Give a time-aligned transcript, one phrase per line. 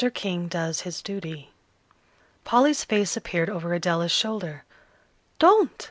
[0.15, 1.51] KING DOES HIS DUTY
[2.43, 4.63] Polly's face appeared over Adela's shoulder.
[5.37, 5.69] "Don't!"